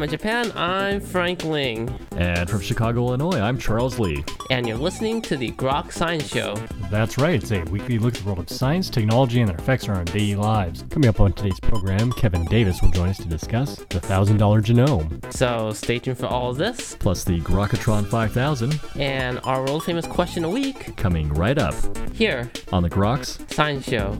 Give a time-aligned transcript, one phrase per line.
[0.00, 1.94] Hammer Japan, I'm Frank Ling.
[2.16, 4.24] And from Chicago, Illinois, I'm Charles Lee.
[4.48, 6.54] And you're listening to the Groks Science Show.
[6.90, 9.90] That's right, it's a weekly look at the world of science, technology, and their effects
[9.90, 10.86] on our daily lives.
[10.88, 15.34] Coming up on today's program, Kevin Davies will join us to discuss the $1,000 genome.
[15.34, 16.96] So stay tuned for all of this.
[16.98, 18.80] Plus the Grokatron 5000.
[18.98, 20.96] And our world famous question a week.
[20.96, 21.74] Coming right up.
[22.14, 22.50] Here.
[22.72, 24.18] On the Groks Science Show.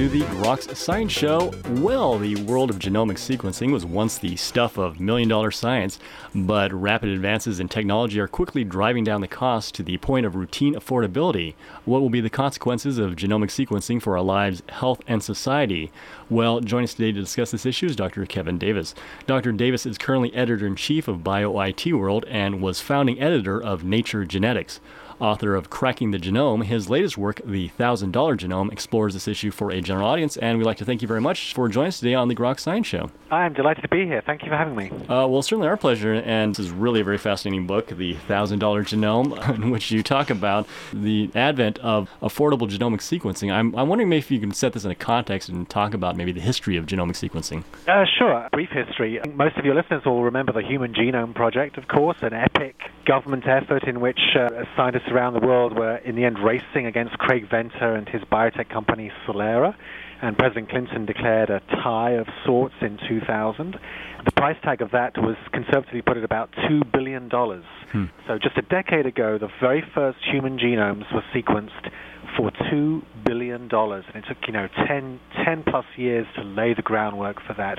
[0.00, 1.52] To the Groks Science Show.
[1.72, 5.98] Well, the world of genomic sequencing was once the stuff of million dollar science,
[6.34, 10.36] but rapid advances in technology are quickly driving down the cost to the point of
[10.36, 11.52] routine affordability.
[11.84, 15.92] What will be the consequences of genomic sequencing for our lives, health, and society?
[16.30, 18.24] Well, joining us today to discuss this issue is Dr.
[18.24, 18.94] Kevin Davies.
[19.26, 19.52] Dr.
[19.52, 24.24] Davies is currently editor in chief of BioIT World and was founding editor of Nature
[24.24, 24.80] Genetics.
[25.20, 29.70] Author of Cracking the Genome, his latest work, The $1,000 Genome, explores this issue for
[29.70, 32.14] a general audience, and we'd like to thank you very much for joining us today
[32.14, 33.10] on the Groks Science Show.
[33.30, 34.22] I'm delighted to be here.
[34.24, 34.90] Thank you for having me.
[35.08, 38.58] Uh, well, certainly our pleasure, and this is really a very fascinating book, The $1,000
[38.58, 43.52] Genome, in which you talk about the advent of affordable genomic sequencing.
[43.52, 46.16] I'm, I'm wondering maybe if you can set this in a context and talk about
[46.16, 47.64] maybe the history of genomic sequencing.
[47.86, 48.48] Uh, sure.
[48.52, 49.20] Brief history.
[49.34, 52.76] Most of your listeners will remember the Human Genome Project, of course, an epic
[53.10, 57.18] government effort in which uh, scientists around the world were in the end racing against
[57.18, 59.74] Craig Venter and his biotech company Celera.
[60.22, 63.76] And President Clinton declared a tie of sorts in 2000.
[64.24, 67.28] The price tag of that was conservatively put at about $2 billion.
[67.28, 68.04] Hmm.
[68.28, 71.90] So just a decade ago, the very first human genomes were sequenced
[72.36, 73.62] for $2 billion.
[73.72, 77.78] And it took, you know, 10, 10 plus years to lay the groundwork for that.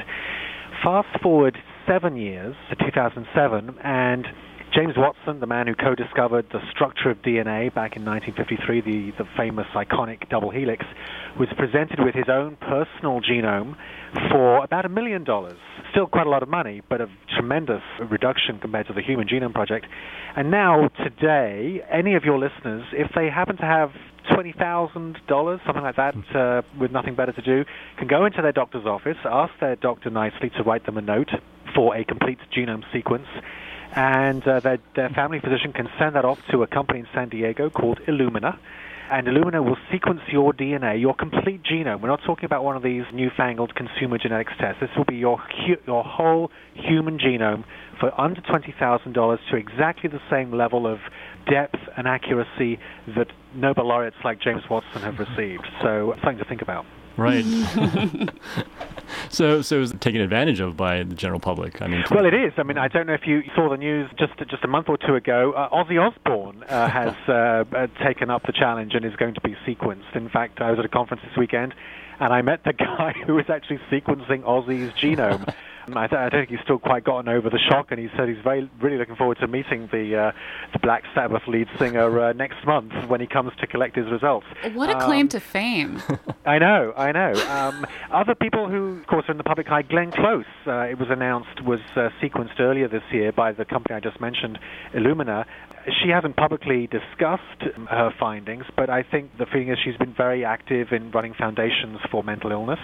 [0.83, 4.27] Fast forward seven years to 2007, and
[4.73, 9.29] James Watson, the man who co-discovered the structure of DNA back in 1953, the, the
[9.35, 10.85] famous iconic double helix,
[11.37, 13.75] was presented with his own personal genome
[14.31, 15.59] for about a million dollars.
[15.91, 19.53] Still quite a lot of money, but a tremendous reduction compared to the Human Genome
[19.53, 19.87] Project.
[20.37, 23.89] And now, today, any of your listeners, if they happen to have
[24.31, 27.65] $20,000, something like that, uh, with nothing better to do,
[27.97, 31.31] can go into their doctor's office, ask their doctor nicely to write them a note
[31.75, 33.27] for a complete genome sequence,
[33.95, 37.29] and uh, their, their family physician can send that off to a company in San
[37.29, 38.57] Diego called Illumina.
[39.11, 42.01] And Illumina will sequence your DNA, your complete genome.
[42.01, 44.79] We're not talking about one of these newfangled consumer genetics tests.
[44.79, 45.43] This will be your
[45.85, 47.65] your whole human genome
[47.99, 50.99] for under twenty thousand dollars to exactly the same level of
[51.45, 52.79] depth and accuracy
[53.17, 55.67] that Nobel laureates like James Watson have received.
[55.81, 56.85] So something to think about.
[57.17, 57.43] Right.
[59.29, 61.81] so, so it's taken advantage of by the general public.
[61.81, 62.53] I mean, well, it is.
[62.57, 64.97] I mean, I don't know if you saw the news just just a month or
[64.97, 65.53] two ago.
[65.53, 69.41] Uh, Ozzy Osbourne uh, has uh, uh, taken up the challenge and is going to
[69.41, 70.15] be sequenced.
[70.15, 71.73] In fact, I was at a conference this weekend,
[72.19, 75.53] and I met the guy who was actually sequencing Ozzy's genome.
[75.87, 78.29] I, th- I, don't think he's still quite gotten over the shock, and he said
[78.29, 80.31] he's very really looking forward to meeting the uh,
[80.73, 84.45] the Black Sabbath lead singer uh, next month when he comes to collect his results.
[84.73, 86.01] What a um, claim to fame!
[86.45, 87.33] I know, I know.
[87.49, 90.97] Um, other people who, of course, are in the public eye, Glenn Close, uh, it
[90.97, 94.59] was announced was uh, sequenced earlier this year by the company I just mentioned,
[94.93, 95.45] Illumina.
[96.03, 100.45] She hasn't publicly discussed her findings, but I think the feeling is she's been very
[100.45, 102.79] active in running foundations for mental illness,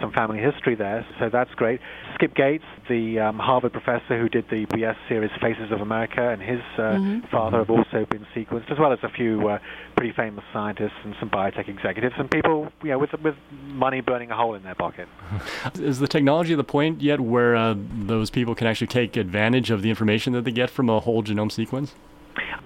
[0.00, 1.80] some family history there, so that's great.
[2.14, 6.42] Skip Gates, the um, Harvard professor who did the PBS series Faces of America, and
[6.42, 7.26] his uh, mm-hmm.
[7.30, 9.58] father have also been sequenced, as well as a few uh,
[9.96, 13.34] pretty famous scientists and some biotech executives and people, you know, with with
[13.66, 15.08] money burning a hole in their pocket.
[15.74, 19.70] Is the technology at the point yet where uh, those people can actually take advantage
[19.70, 21.94] of the information that they get from a whole genome sequence?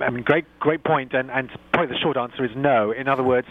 [0.00, 2.90] I mean, great, great point, and, and probably the short answer is no.
[2.90, 3.46] In other words,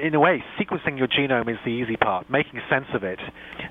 [0.00, 3.18] in a way, sequencing your genome is the easy part, making sense of it,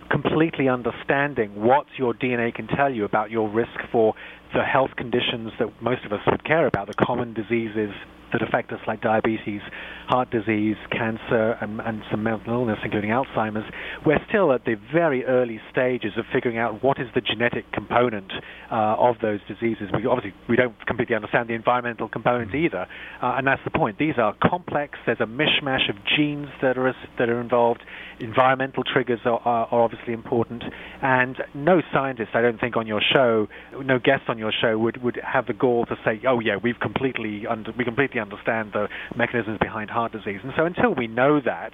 [0.09, 4.13] completely understanding what your DNA can tell you about your risk for
[4.54, 7.92] the health conditions that most of us would care about, the common diseases
[8.31, 9.62] that affect us, like diabetes,
[10.07, 13.69] heart disease, cancer, and, and some mental illness, including Alzheimer's,
[14.06, 18.31] we're still at the very early stages of figuring out what is the genetic component
[18.71, 19.89] uh, of those diseases.
[19.94, 22.88] We obviously we don't completely understand the environmental component either,
[23.21, 23.97] uh, and that's the point.
[23.97, 24.97] These are complex.
[25.06, 27.81] There's a mishmash of genes that are that are involved.
[28.19, 30.63] Environmental triggers are, are, are obviously important,
[31.01, 33.47] and no scientist, I don't think, on your show,
[33.83, 36.80] no guest on your show would, would have the gall to say, "Oh yeah, we've
[36.80, 41.40] completely under, we completely understand the mechanisms behind heart disease." And so until we know
[41.42, 41.72] that,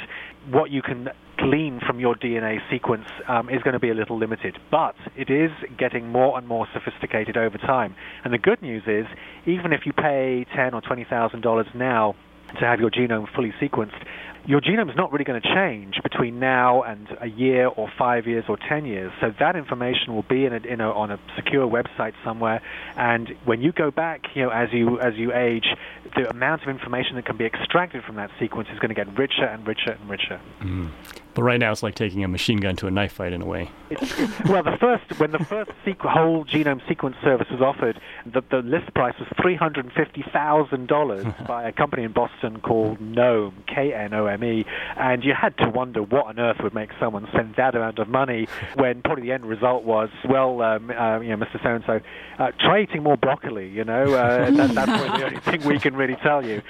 [0.49, 4.17] what you can glean from your DNA sequence um, is going to be a little
[4.17, 4.57] limited.
[4.71, 7.95] But it is getting more and more sophisticated over time.
[8.23, 9.05] And the good news is,
[9.45, 12.15] even if you pay ten or twenty thousand dollars now
[12.59, 14.01] to have your genome fully sequenced,
[14.45, 18.27] your genome is not really going to change between now and a year or five
[18.27, 19.11] years or ten years.
[19.21, 22.61] So that information will be in a, in a, on a secure website somewhere.
[22.97, 25.67] And when you go back, you know, as you as you age,
[26.15, 29.17] the amount of information that can be extracted from that sequence is going to get
[29.17, 30.41] richer and richer and richer.
[30.61, 30.91] Mm.
[31.35, 33.45] But right now, it's like taking a machine gun to a knife fight in a
[33.45, 33.69] way.
[34.47, 38.57] Well, the first when the first sequ- whole genome sequence service was offered, the, the
[38.57, 42.99] list price was three hundred and fifty thousand dollars by a company in Boston called
[42.99, 44.65] Knome, K-N-O-M-E,
[44.97, 48.07] and you had to wonder what on earth would make someone spend that amount of
[48.09, 51.61] money when probably the end result was, well, um, uh, you know, Mr.
[51.63, 52.01] So and So,
[52.39, 53.69] uh, try eating more broccoli.
[53.69, 56.61] You know, uh, that, that's the only thing we can really tell you.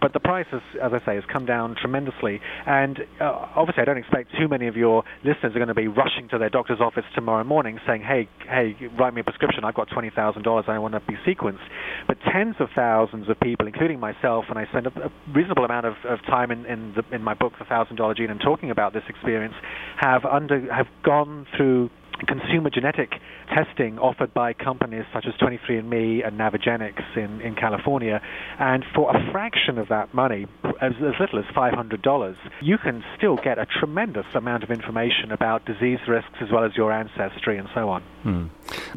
[0.00, 3.84] But the price, has, as I say, has come down tremendously, and uh, obviously, I
[3.84, 6.80] don't expect too many of your listeners are going to be rushing to their doctor's
[6.80, 9.64] office tomorrow morning saying, "Hey, hey, write me a prescription.
[9.64, 10.66] I've got twenty thousand dollars.
[10.68, 11.64] I want to be sequenced."
[12.06, 15.86] But tens of thousands of people, including myself, and I spend a, a reasonable amount
[15.86, 18.70] of, of time in in, the, in my book, The Thousand Dollar Gene, and talking
[18.70, 19.54] about this experience,
[20.00, 21.90] have under have gone through
[22.26, 23.12] consumer genetic
[23.48, 28.20] testing offered by companies such as 23andMe and Navigenics in, in California.
[28.58, 30.46] And for a fraction of that money,
[30.80, 35.64] as, as little as $500, you can still get a tremendous amount of information about
[35.64, 38.02] disease risks as well as your ancestry and so on.
[38.22, 38.46] Hmm.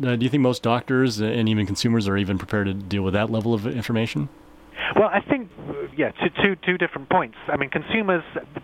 [0.04, 3.14] Uh, do you think most doctors and even consumers are even prepared to deal with
[3.14, 4.30] that level of information?
[4.96, 5.50] Well, I think,
[5.98, 7.38] yeah, two, two, two different points.
[7.48, 8.24] I mean, consumers,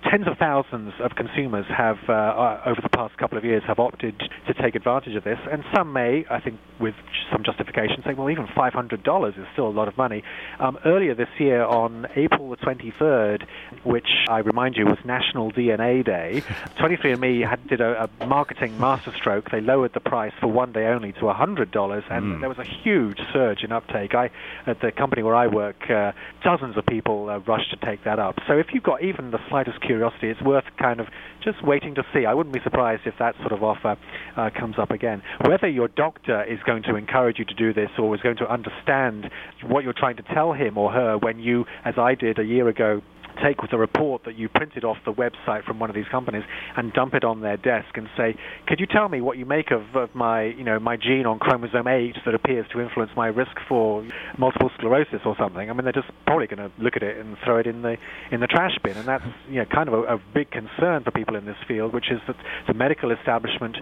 [0.09, 3.79] tens of thousands of consumers have, uh, uh, over the past couple of years, have
[3.79, 6.95] opted to take advantage of this, and some may, I think, with
[7.31, 10.23] some justification, say, well, even $500 is still a lot of money.
[10.59, 13.43] Um, earlier this year, on April the 23rd,
[13.83, 16.43] which I remind you was National DNA Day,
[16.79, 19.51] 23andMe had did a, a marketing masterstroke.
[19.51, 22.39] They lowered the price for one day only to $100, and mm.
[22.39, 24.15] there was a huge surge in uptake.
[24.15, 24.31] I,
[24.65, 25.93] at the company where I work, uh,
[26.43, 28.35] dozens of people uh, rushed to take that up.
[28.47, 31.07] So if you've got even the slightest curiosity, it's worth kind of
[31.43, 32.25] just waiting to see.
[32.25, 33.97] I wouldn't be surprised if that sort of offer
[34.37, 35.21] uh, comes up again.
[35.45, 38.51] Whether your doctor is going to encourage you to do this or is going to
[38.51, 39.29] understand
[39.65, 42.67] what you're trying to tell him or her when you, as I did a year
[42.67, 43.01] ago,
[43.43, 46.43] take with a report that you printed off the website from one of these companies
[46.75, 48.35] and dump it on their desk and say,
[48.67, 51.39] "Could you tell me what you make of, of my, you know, my gene on
[51.39, 54.03] chromosome 8 that appears to influence my risk for
[54.37, 57.37] multiple sclerosis or something?" I mean, they're just probably going to look at it and
[57.43, 57.97] throw it in the
[58.31, 61.11] in the trash bin, and that's you know kind of a, a big concern for
[61.11, 62.35] people in this field, which is that
[62.67, 63.77] the medical establishment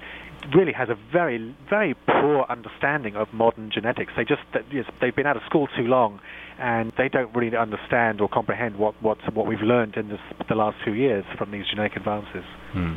[0.56, 4.14] really has a very, very poor understanding of modern genetics.
[4.16, 4.42] They just
[5.02, 6.20] they've been out of school too long,
[6.60, 10.56] and they don't really understand or comprehend what what what we've learned in this, the
[10.56, 12.44] last few years from these genetic advances.
[12.72, 12.96] Hmm.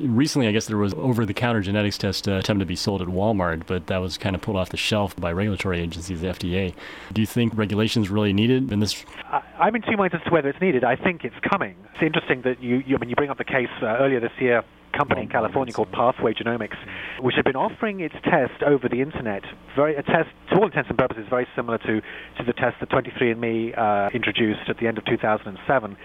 [0.00, 3.64] Recently, I guess there was over-the-counter genetics test uh, attempted to be sold at Walmart,
[3.66, 6.74] but that was kind of pulled off the shelf by regulatory agencies, the FDA.
[7.12, 9.04] Do you think regulations really needed in this?
[9.56, 10.82] I'm in two minds as to whether it's needed.
[10.82, 11.76] I think it's coming.
[11.92, 14.32] It's interesting that you, you I mean, you bring up the case uh, earlier this
[14.40, 14.64] year
[14.96, 16.76] company in California called Pathway Genomics,
[17.20, 19.42] which had been offering its test over the internet.
[19.76, 22.90] Very a test, to all intents and purposes, very similar to, to the test that
[22.90, 25.96] 23andMe uh, introduced at the end of 2007.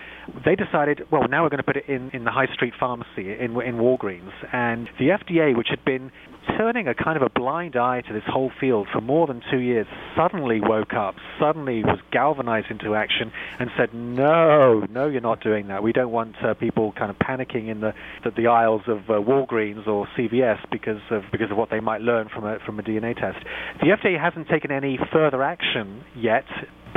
[0.45, 3.33] They decided, well, now we're going to put it in, in the high street pharmacy
[3.39, 6.11] in, in Walgreens, and the FDA, which had been
[6.57, 9.59] turning a kind of a blind eye to this whole field for more than two
[9.59, 15.41] years, suddenly woke up, suddenly was galvanized into action, and said, "No, no, you're not
[15.41, 15.83] doing that.
[15.83, 19.13] We don't want uh, people kind of panicking in the the, the aisles of uh,
[19.13, 22.83] Walgreens or CVS because of because of what they might learn from a from a
[22.83, 23.37] DNA test."
[23.81, 26.45] The FDA hasn't taken any further action yet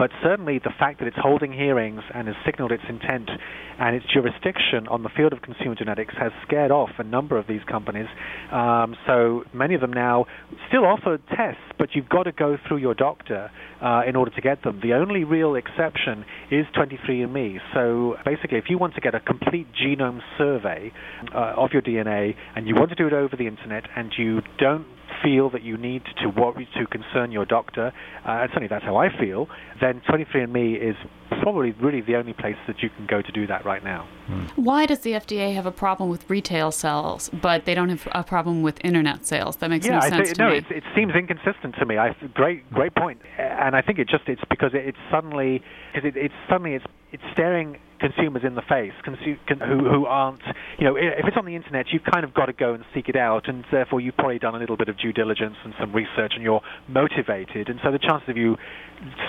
[0.03, 3.31] but certainly the fact that it's holding hearings and has signaled its intent
[3.79, 7.47] and its jurisdiction on the field of consumer genetics has scared off a number of
[7.47, 8.09] these companies.
[8.51, 10.27] Um, so many of them now
[10.67, 13.49] still offer tests, but you've got to go through your doctor
[13.81, 14.81] uh, in order to get them.
[14.83, 17.59] The only real exception is 23andMe.
[17.73, 20.91] So basically, if you want to get a complete genome survey
[21.33, 24.41] uh, of your DNA and you want to do it over the internet and you
[24.59, 24.85] don't
[25.23, 27.93] feel that you need to worry to concern your doctor,
[28.27, 29.49] uh, and certainly that's how I feel,
[29.81, 30.97] then 23andMe is
[31.43, 34.09] probably really the only place that you can go to do that right now.
[34.27, 34.45] Hmm.
[34.57, 38.25] Why does the FDA have a problem with retail sales, but they don't have a
[38.25, 39.57] problem with internet sales?
[39.57, 40.57] That makes yeah, no I sense think, to no, me.
[40.59, 41.99] it, it seems inconsistent to me.
[41.99, 43.21] I great, great point.
[43.39, 45.63] And I think it just it's because it, it's suddenly
[45.93, 50.07] because it, it's suddenly it's it's staring consumers in the face consu- con- who who
[50.07, 50.43] aren't
[50.79, 53.09] you know if it's on the internet you've kind of got to go and seek
[53.09, 55.93] it out and therefore you've probably done a little bit of due diligence and some
[55.93, 58.57] research and you're motivated and so the chances of you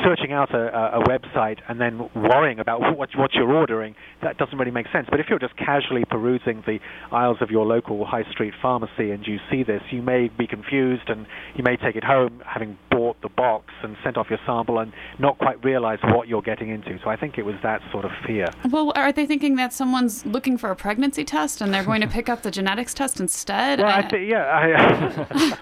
[0.03, 4.37] searching out a, a, a website and then worrying about what what you're ordering that
[4.37, 5.07] doesn't really make sense.
[5.09, 6.79] But if you're just casually perusing the
[7.11, 11.09] aisles of your local high street pharmacy and you see this you may be confused
[11.09, 14.79] and you may take it home having bought the box and sent off your sample
[14.79, 16.97] and not quite realize what you're getting into.
[17.03, 18.47] So I think it was that sort of fear.
[18.69, 22.07] Well, are they thinking that someone's looking for a pregnancy test and they're going to
[22.07, 23.79] pick up the genetics test instead?
[23.79, 25.57] Well, I I- thi- yeah, I,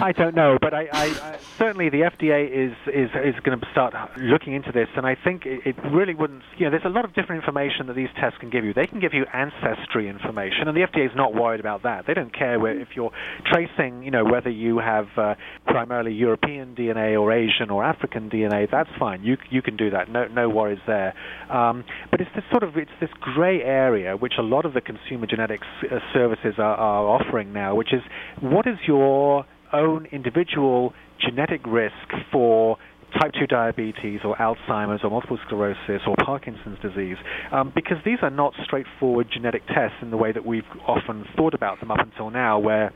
[0.08, 3.66] I don't know, but I, I, I certainly the FDA is is is going to
[3.72, 6.42] start looking into this, and I think it, really wouldn't.
[6.58, 8.74] You know, there's a lot of different information that these tests can give you.
[8.74, 12.06] They can give you ancestry information, and the FDA is not worried about that.
[12.06, 13.10] They don't care where, if you're
[13.52, 15.34] tracing, you know, whether you have uh,
[15.66, 18.68] primarily European DNA or Asian or African DNA.
[18.70, 19.22] That's fine.
[19.22, 20.10] You you can do that.
[20.10, 21.14] No no worries there.
[21.50, 24.80] Um, but it's this sort of it's this gray area which a lot of the
[24.80, 28.02] consumer genetics uh, services are, are offering now, which is
[28.40, 31.92] what is your own individual genetic risk
[32.32, 32.76] for
[33.18, 37.16] type 2 diabetes or Alzheimer's or multiple sclerosis or Parkinson's disease,
[37.52, 41.54] um, because these are not straightforward genetic tests in the way that we've often thought
[41.54, 42.92] about them up until now, where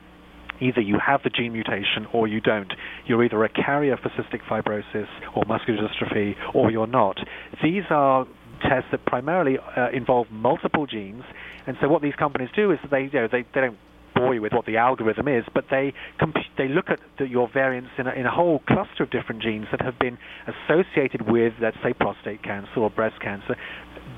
[0.61, 2.73] either you have the gene mutation or you don't.
[3.07, 7.16] You're either a carrier for cystic fibrosis or muscular dystrophy or you're not.
[7.62, 8.26] These are
[8.62, 11.25] tests that primarily uh, involve multiple genes,
[11.66, 13.78] and so what these companies do is they, you know, they, they don't
[14.23, 17.49] bore you with what the algorithm is, but they comp- they look at the, your
[17.52, 21.55] variants in a, in a whole cluster of different genes that have been associated with,
[21.61, 23.57] let's say, prostate cancer or breast cancer.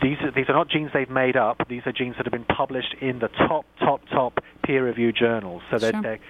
[0.03, 1.69] These are, these are not genes they've made up.
[1.69, 5.63] These are genes that have been published in the top, top, top peer-reviewed journals.
[5.71, 6.03] So they're, Sure.
[6.03, 6.21] they're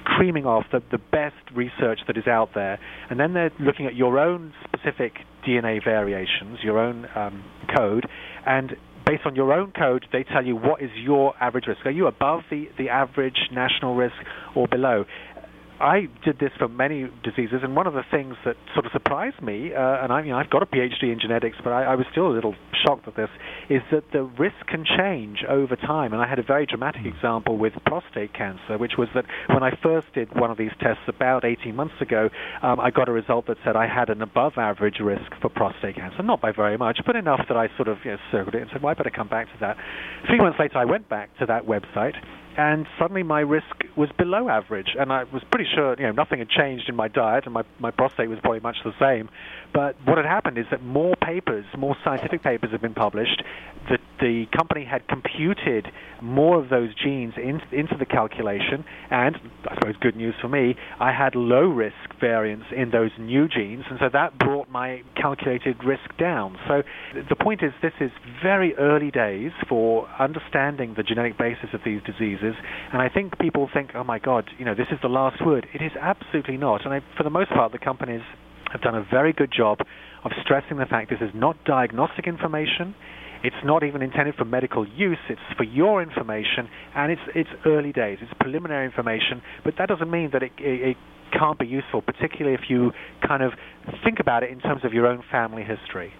[0.00, 2.78] screaming off the, the best research that is out there,
[3.10, 5.12] and then they're looking at your own specific
[5.46, 7.44] DNA variations, your own um,
[7.76, 8.06] code,
[8.46, 8.76] and
[9.10, 11.84] based on your own code, they tell you what is your average risk.
[11.84, 14.14] Are you above the, the average national risk
[14.54, 15.04] or below?
[15.80, 19.40] I did this for many diseases, and one of the things that sort of surprised
[19.40, 22.06] me, uh, and I, know, I've got a PhD in genetics, but I, I was
[22.12, 23.30] still a little shocked at this,
[23.70, 26.12] is that the risk can change over time.
[26.12, 29.70] And I had a very dramatic example with prostate cancer, which was that when I
[29.82, 32.28] first did one of these tests about 18 months ago,
[32.62, 36.22] um, I got a result that said I had an above-average risk for prostate cancer,
[36.22, 38.70] not by very much, but enough that I sort of you know, circled it and
[38.70, 39.78] said, well, I better come back to that.
[40.26, 42.14] Three months later, I went back to that website
[42.56, 44.88] and suddenly my risk was below average.
[44.98, 47.62] And I was pretty sure, you know, nothing had changed in my diet, and my,
[47.78, 49.28] my prostate was probably much the same.
[49.72, 53.42] But what had happened is that more papers, more scientific papers have been published.
[53.88, 55.86] That the company had computed
[56.22, 60.74] more of those genes in, into the calculation, and I suppose good news for me,
[60.98, 65.76] I had low risk variants in those new genes, and so that brought my calculated
[65.84, 66.56] risk down.
[66.68, 66.82] So
[67.14, 68.10] the point is, this is
[68.42, 72.54] very early days for understanding the genetic basis of these diseases,
[72.92, 75.66] and I think people think, oh my God, you know, this is the last word.
[75.72, 78.22] It is absolutely not, and I, for the most part, the companies
[78.72, 79.78] have done a very good job
[80.24, 82.94] of stressing the fact this is not diagnostic information.
[83.42, 85.18] It's not even intended for medical use.
[85.28, 88.18] It's for your information, and it's it's early days.
[88.20, 90.96] It's preliminary information, but that doesn't mean that it, it, it
[91.32, 92.92] can't be useful, particularly if you
[93.26, 93.52] kind of
[94.04, 96.12] think about it in terms of your own family history.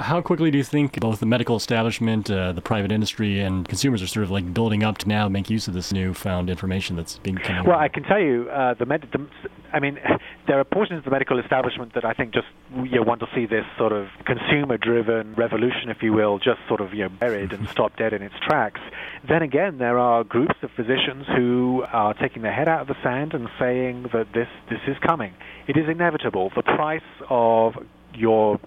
[0.00, 4.02] How quickly do you think both the medical establishment, uh, the private industry, and consumers
[4.02, 7.18] are sort of like building up to now make use of this newfound information that's
[7.18, 7.64] being coming?
[7.64, 9.28] Well, I can tell you, uh, the, med- the
[9.74, 9.98] I mean,
[10.46, 13.26] there are portions of the medical establishment that I think just you know, want to
[13.34, 17.52] see this sort of consumer-driven revolution, if you will, just sort of you know buried
[17.52, 18.80] and stop dead in its tracks.
[19.28, 22.96] Then again, there are groups of physicians who are taking their head out of the
[23.02, 25.34] sand and saying that this this is coming.
[25.68, 26.50] It is inevitable.
[26.56, 27.74] The price of
[28.14, 28.58] your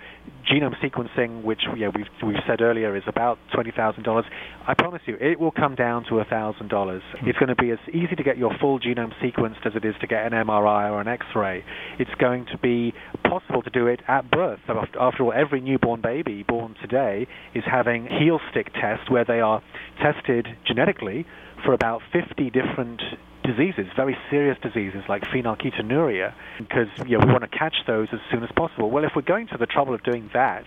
[0.50, 4.26] genome sequencing, which yeah, we've we've said earlier is about twenty thousand dollars.
[4.68, 7.02] I promise you, it will come down to thousand dollars.
[7.20, 7.30] Hmm.
[7.30, 9.96] It's going to be as easy to get your full genome sequenced as it is
[10.02, 11.64] to get an MRI or an X-ray.
[12.00, 14.60] It's going to be possible to do it at birth.
[14.68, 19.62] After all, every newborn baby born today is having heel stick tests where they are
[20.02, 21.26] tested genetically
[21.66, 23.02] for about 50 different
[23.44, 28.20] diseases, very serious diseases like phenylketonuria, because you know, we want to catch those as
[28.32, 28.90] soon as possible.
[28.90, 30.66] Well, if we're going to the trouble of doing that,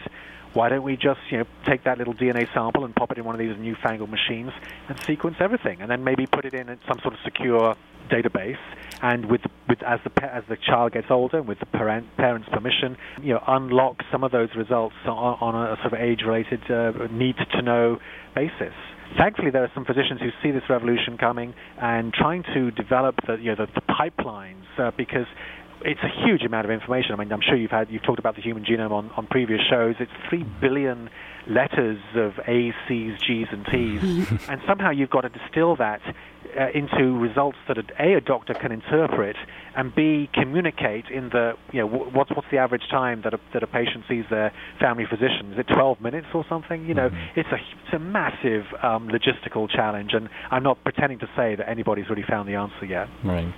[0.52, 3.24] why don't we just you know take that little DNA sample and pop it in
[3.24, 4.52] one of these newfangled machines
[4.88, 7.76] and sequence everything, and then maybe put it in some sort of secure
[8.08, 8.58] database,
[9.02, 12.96] and with with as the as the child gets older, with the parent, parents' permission,
[13.22, 17.98] you know, unlock some of those results on, on a sort of age-related, uh, need-to-know
[18.34, 18.74] basis.
[19.18, 23.36] Thankfully, there are some physicians who see this revolution coming and trying to develop the
[23.36, 25.26] you know the, the pipelines uh, because
[25.82, 27.12] it's a huge amount of information.
[27.12, 29.60] I mean, I'm sure you've had you've talked about the human genome on, on previous
[29.68, 29.94] shows.
[30.00, 31.10] It's three billion
[31.46, 36.00] letters of A's, C's, G's, and T's, and somehow you've got to distill that
[36.58, 39.36] uh, into results that a, a, doctor can interpret,
[39.76, 43.62] and b communicate in the you know what's what's the average time that a, that
[43.62, 45.52] a patient sees their family physician?
[45.52, 46.86] Is it 12 minutes or something?
[46.86, 47.38] You know, mm-hmm.
[47.40, 51.68] it's a it's a massive um, logistical challenge, and I'm not pretending to say that
[51.68, 53.08] anybody's really found the answer yet.
[53.22, 53.52] Right.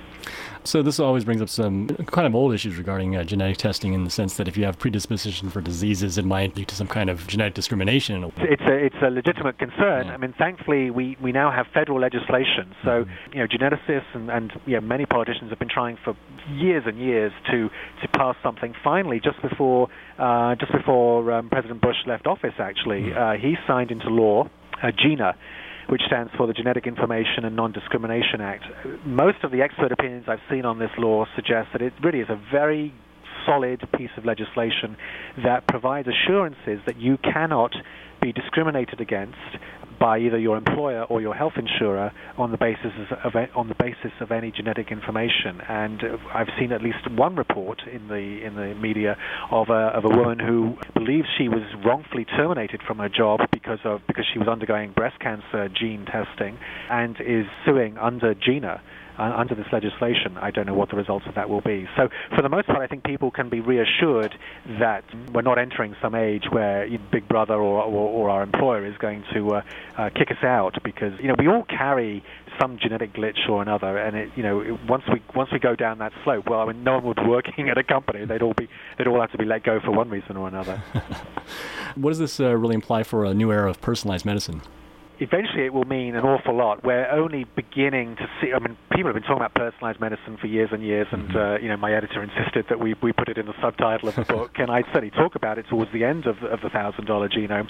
[0.68, 4.04] So this always brings up some kind of old issues regarding uh, genetic testing in
[4.04, 7.08] the sense that if you have predisposition for diseases, it might lead to some kind
[7.08, 8.30] of genetic discrimination.
[8.36, 10.08] It's a, it's a legitimate concern.
[10.08, 10.12] Yeah.
[10.12, 12.74] I mean, thankfully, we, we now have federal legislation.
[12.84, 13.32] So, mm-hmm.
[13.32, 16.14] you know, geneticists and, and you know, many politicians have been trying for
[16.52, 17.70] years and years to,
[18.02, 18.74] to pass something.
[18.84, 23.18] Finally, just before, uh, just before um, President Bush left office, actually, mm-hmm.
[23.18, 24.50] uh, he signed into law
[24.82, 25.34] uh, GINA,
[25.88, 28.64] which stands for the Genetic Information and Non-Discrimination Act.
[29.04, 32.28] Most of the expert opinions I've seen on this law suggest that it really is
[32.28, 32.92] a very
[33.46, 34.96] solid piece of legislation
[35.42, 37.74] that provides assurances that you cannot
[38.20, 39.38] be discriminated against
[39.98, 42.92] by either your employer or your health insurer on the basis
[43.24, 45.60] of on the basis of any genetic information.
[45.68, 49.16] And uh, I've seen at least one report in the in the media
[49.50, 53.80] of a of a woman who believes she was wrongfully terminated from her job because
[53.84, 56.58] of because she was undergoing breast cancer gene testing
[56.90, 58.80] and is suing under GINA
[59.18, 60.36] uh, under this legislation.
[60.38, 61.88] I don't know what the results of that will be.
[61.96, 64.34] So, for the most part, I think people can be reassured
[64.78, 68.96] that we're not entering some age where Big Brother or, or, or our employer is
[68.98, 69.62] going to uh,
[69.96, 72.22] uh, kick us out because you know we all carry
[72.60, 75.98] some genetic glitch or another, and it you know once we once we go down
[75.98, 78.54] that slope, well, I mean, no one would be working at a company; they'd all
[78.54, 80.76] be they'd all have to be let go for one reason or another.
[81.94, 84.62] what does this uh, really imply for a new era of personalized medicine?
[85.20, 86.84] Eventually it will mean an awful lot.
[86.84, 88.52] We're only beginning to see.
[88.52, 91.36] I mean, people have been talking about personalized medicine for years and years, and mm-hmm.
[91.36, 94.14] uh, you know, my editor insisted that we we put it in the subtitle of
[94.14, 97.06] the book, and I certainly talk about it towards the end of, of the thousand
[97.06, 97.68] dollar genome.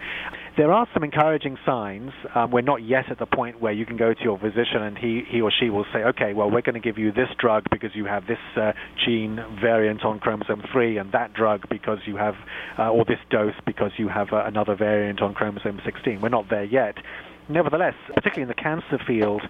[0.56, 2.12] There are some encouraging signs.
[2.34, 4.98] Um, we're not yet at the point where you can go to your physician and
[4.98, 7.64] he he or she will say, okay, well, we're going to give you this drug
[7.70, 8.72] because you have this uh,
[9.04, 12.34] gene variant on chromosome three, and that drug because you have,
[12.78, 16.20] uh, or this dose because you have uh, another variant on chromosome 16.
[16.20, 16.96] We're not there yet.
[17.50, 19.40] Nevertheless, particularly in the cancer field,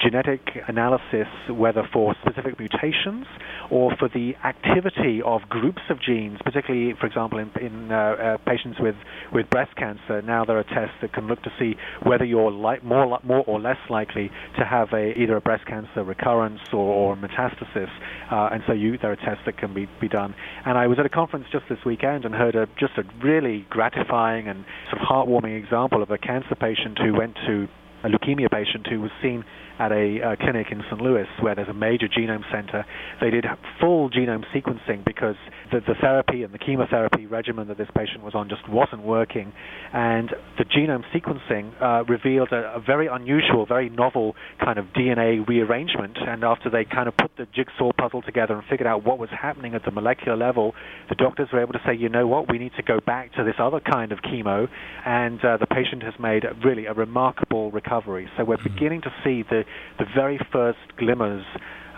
[0.00, 3.26] genetic analysis, whether for specific mutations
[3.68, 8.36] or for the activity of groups of genes, particularly, for example, in, in uh, uh,
[8.46, 8.94] patients with,
[9.32, 12.78] with breast cancer, now there are tests that can look to see whether you're li-
[12.84, 17.16] more, more or less likely to have a, either a breast cancer recurrence or, or
[17.16, 17.90] metastasis.
[18.30, 20.32] Uh, and so you, there are tests that can be, be done.
[20.64, 23.66] And I was at a conference just this weekend and heard a, just a really
[23.68, 28.50] gratifying and sort of heartwarming example of a cancer patient who went to a leukemia
[28.50, 29.44] patient who was seen
[29.78, 31.00] at a uh, clinic in St.
[31.00, 32.84] Louis where there's a major genome center.
[33.20, 33.44] They did
[33.80, 35.36] full genome sequencing because
[35.70, 39.52] the, the therapy and the chemotherapy regimen that this patient was on just wasn't working.
[39.92, 45.46] And the genome sequencing uh, revealed a, a, very unusual, very novel kind of DNA
[45.46, 46.18] rearrangement.
[46.20, 49.30] And after they kind of put the jigsaw puzzle together and figured out what was
[49.30, 50.74] happening at the molecular level,
[51.08, 53.44] the doctors were able to say, you know what, we need to go back to
[53.44, 54.68] this other kind of chemo.
[55.06, 58.28] And uh, the patient has made really a remarkable recovery.
[58.36, 58.74] So we're mm-hmm.
[58.74, 59.64] beginning to see the
[59.98, 61.44] the very first glimmers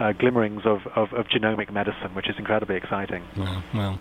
[0.00, 3.22] uh, glimmerings of, of, of, genomic medicine, which is incredibly exciting.
[3.36, 3.98] Well, well.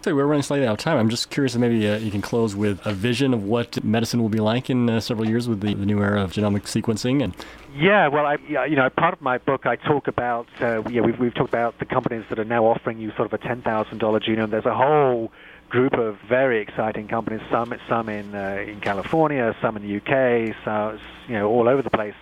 [0.00, 0.96] So we're running slightly out of time.
[0.96, 4.22] I'm just curious if maybe uh, you can close with a vision of what medicine
[4.22, 7.22] will be like in uh, several years with the, the, new era of genomic sequencing.
[7.22, 7.36] And
[7.76, 11.18] yeah, well, I, you know, part of my book, I talk about, uh, yeah, we've,
[11.18, 14.50] we've talked about the companies that are now offering you sort of a $10,000 genome.
[14.50, 15.30] There's a whole
[15.68, 20.54] group of very exciting companies, some some in uh, in California, some in the UK,
[20.64, 22.14] so you know all over the place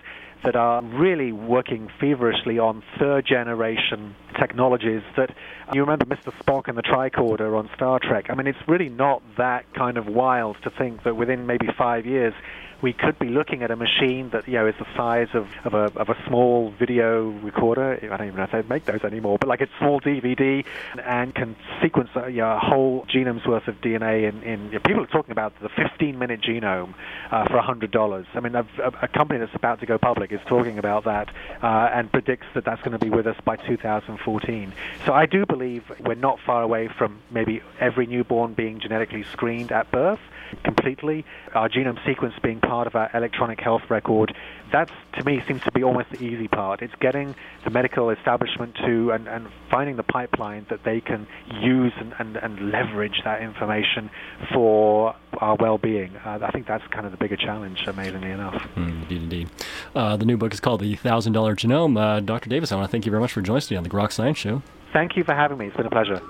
[0.44, 5.30] that are really working feverishly on third generation technologies that
[5.72, 6.32] you remember Mr.
[6.42, 8.26] Spock and the tricorder on Star Trek.
[8.30, 12.06] I mean, it's really not that kind of wild to think that within maybe five
[12.06, 12.34] years
[12.82, 15.74] we could be looking at a machine that you know is the size of, of,
[15.74, 17.98] a, of a small video recorder.
[18.02, 20.64] I don't even know if they make those anymore, but like a small DVD
[21.04, 24.28] and can sequence a, you know, whole genome's worth of DNA.
[24.28, 26.94] In, in you know, people are talking about the 15-minute genome
[27.30, 28.26] uh, for $100.
[28.34, 28.66] I mean, a,
[29.02, 31.28] a, company that's about to go public is talking about that
[31.62, 34.72] uh, and predicts that that's going to be with us by 2014.
[35.04, 39.72] So I do believe we're not far away from maybe every newborn being genetically screened
[39.72, 40.20] at birth
[40.64, 41.24] completely.
[41.54, 44.34] Our genome sequence being part of our electronic health record,
[44.72, 46.82] that to me seems to be almost the easy part.
[46.82, 47.34] It's getting
[47.64, 51.26] the medical establishment to and, and finding the pipeline that they can
[51.60, 54.10] use and, and, and leverage that information
[54.52, 56.16] for our well-being.
[56.16, 58.54] Uh, I think that's kind of the bigger challenge, amazingly enough.
[58.76, 59.50] Mm, indeed, indeed.
[59.94, 61.98] Uh, the new book is called The Thousand Dollar Genome.
[61.98, 62.48] Uh, Dr.
[62.48, 64.12] Davies, I want to thank you very much for joining us today on the Groks
[64.12, 64.62] Science Show.
[64.92, 65.66] Thank you for having me.
[65.66, 66.20] It's been a pleasure.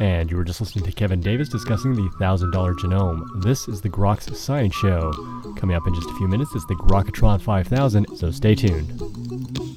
[0.00, 3.42] And you were just listening to Kevin Davies discussing the $1,000 genome.
[3.42, 5.12] This is the Groks Science Show.
[5.56, 8.88] Coming up in just a few minutes is the Grokatron 5000, so stay tuned.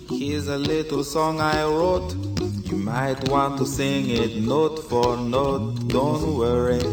[0.10, 2.14] Here's a little song I wrote.
[2.66, 5.88] You might want to sing it note for note.
[5.88, 6.84] Don't worry.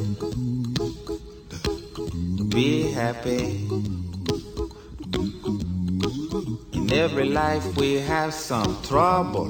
[2.49, 3.69] Be happy.
[6.73, 9.49] In every life we have some trouble.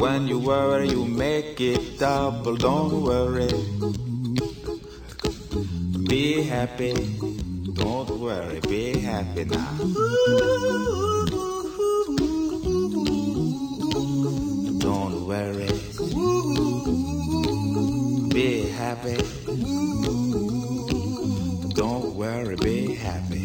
[0.00, 2.56] When you worry, you make it double.
[2.56, 3.52] Don't worry.
[6.08, 6.94] Be happy.
[7.74, 8.60] Don't worry.
[8.60, 9.76] Be happy now.
[14.80, 15.68] Don't worry.
[18.30, 19.18] Be happy.
[21.74, 23.44] Don't worry, be happy.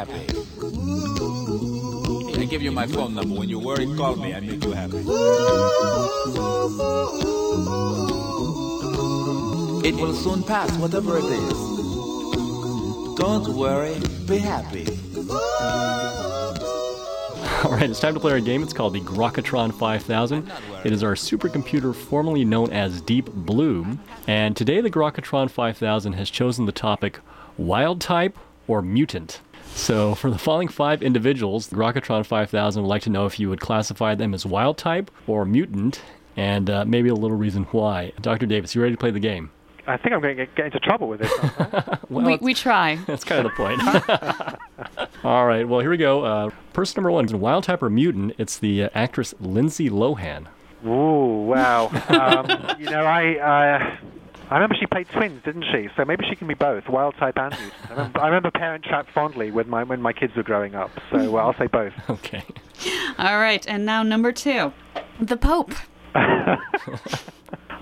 [0.00, 0.24] Happy.
[2.40, 3.38] I give you my phone number.
[3.38, 4.32] When you worry, call me.
[4.34, 4.96] I make you happy.
[9.88, 11.58] It will soon pass, whatever it is.
[13.16, 14.86] Don't worry, be happy.
[17.62, 18.62] All right, it's time to play our game.
[18.62, 20.50] It's called the Grokatron 5000.
[20.82, 23.98] It is our supercomputer formerly known as Deep Blue.
[24.26, 27.20] And today, the Grokatron 5000 has chosen the topic
[27.58, 29.42] wild type or mutant.
[29.74, 33.48] So, for the following five individuals, the Grokatron 5000 would like to know if you
[33.48, 36.02] would classify them as wild type or mutant,
[36.36, 38.12] and uh, maybe a little reason why.
[38.20, 38.46] Dr.
[38.46, 39.50] Davies, you ready to play the game?
[39.86, 41.32] I think I'm going to get, get into trouble with this.
[42.10, 42.96] Well, we, we try.
[43.06, 43.80] That's kind of the point.
[45.24, 46.24] All right, well, here we go.
[46.24, 48.34] Uh, person number one is wild type or mutant.
[48.36, 50.46] It's the uh, actress Lindsay Lohan.
[50.84, 51.86] Ooh, wow.
[52.08, 53.96] Um, you know, I uh,
[54.50, 55.88] I remember she played twins, didn't she?
[55.96, 57.72] So maybe she can be both, wild type and mutant.
[57.88, 60.90] I remember, I remember Parent Trap fondly with my when my kids were growing up.
[61.12, 61.92] So uh, I'll say both.
[62.10, 62.42] Okay.
[63.18, 64.72] All right, and now number two,
[65.20, 65.72] the Pope.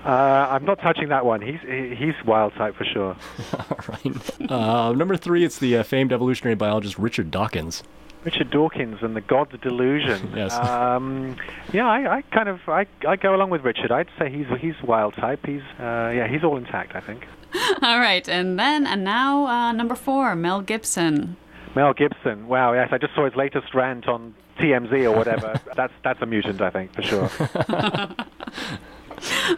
[0.05, 1.41] Uh, I'm not touching that one.
[1.41, 3.17] He's he's wild type for sure.
[3.53, 4.51] All right.
[4.51, 7.83] Uh, number three, it's the uh, famed evolutionary biologist Richard Dawkins.
[8.23, 10.33] Richard Dawkins and the God's Delusion.
[10.35, 10.53] Yes.
[10.53, 11.35] Um,
[11.73, 13.91] yeah, I, I kind of I, I go along with Richard.
[13.91, 15.45] I'd say he's he's wild type.
[15.45, 16.95] He's uh, yeah, he's all intact.
[16.95, 17.25] I think.
[17.81, 21.35] All right, and then and now uh, number four, Mel Gibson.
[21.75, 22.47] Mel Gibson.
[22.47, 22.73] Wow.
[22.73, 25.59] Yes, I just saw his latest rant on TMZ or whatever.
[25.75, 27.29] that's that's a mutant, I think, for sure.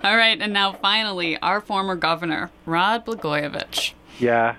[0.04, 3.94] All right, and now finally, our former governor, Rod Blagojevich.
[4.20, 4.56] Yeah.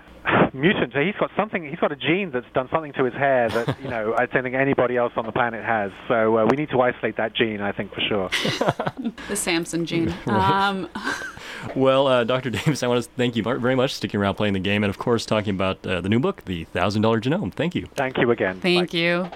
[0.52, 0.92] Mutant.
[0.92, 1.68] So he's got something.
[1.68, 4.42] He's got a gene that's done something to his hair that you know I don't
[4.42, 5.92] think anybody else on the planet has.
[6.08, 7.60] So uh, we need to isolate that gene.
[7.60, 8.30] I think for sure.
[9.28, 10.14] The Samson gene.
[10.26, 10.88] Um,
[11.76, 12.50] Well, uh, Dr.
[12.50, 14.90] Davies, I want to thank you very much for sticking around playing the game and,
[14.90, 17.52] of course, talking about uh, the new book, The $1,000 Genome.
[17.52, 17.86] Thank you.
[17.94, 18.60] Thank you again.
[18.60, 19.30] thank you.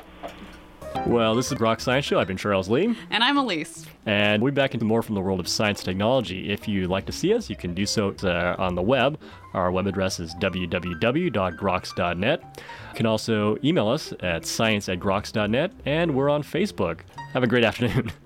[1.07, 2.19] Well, this is Rock Science Show.
[2.19, 2.95] I've been Charles Lee.
[3.11, 3.87] And I'm Elise.
[4.07, 6.51] And we'll be back into more from the world of science and technology.
[6.51, 9.21] If you'd like to see us, you can do so uh, on the web.
[9.55, 12.41] Our web address is www.groks.net.
[12.43, 17.01] You can also email us at science at groks.net, and we're on Facebook.
[17.33, 18.11] Have a great afternoon.